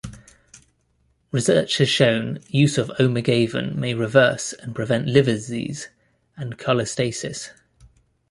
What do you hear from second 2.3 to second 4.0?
use of Omegaven may